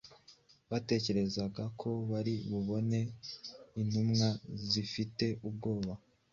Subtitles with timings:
[0.69, 2.99] Batekerezaga ko bari bubone
[3.81, 4.29] intumwa
[4.71, 5.93] zifite ubwoba